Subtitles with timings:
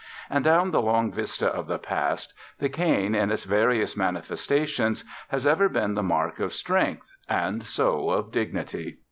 [0.31, 5.45] And, down the long vista of the past, the cane, in its various manifestations, has
[5.45, 8.97] ever been the mark of strength, and so of dignity.